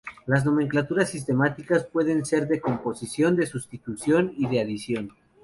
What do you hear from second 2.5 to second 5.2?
composición, de sustitución y de adición.